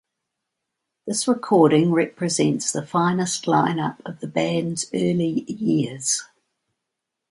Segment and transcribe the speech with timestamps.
[1.05, 6.23] This recording represents the finest lineup of the band’s early years.